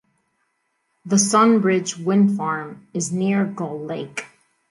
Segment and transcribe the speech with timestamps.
[1.05, 4.25] The SunBridge Wind Farm is near Gull Lake.